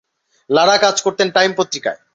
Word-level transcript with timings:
লারা 0.49 0.75
কাজ 0.77 0.95
করতেন 1.01 1.27
টাইম 1.31 1.51
পত্রিকায়। 1.57 1.99